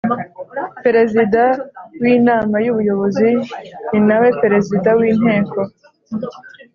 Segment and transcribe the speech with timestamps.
[0.83, 1.41] Perezida
[2.01, 3.29] w inama y ubuyobozi
[3.89, 5.59] ni nawe Perezida w inteko